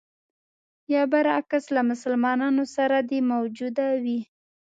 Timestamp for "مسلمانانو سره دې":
1.91-3.19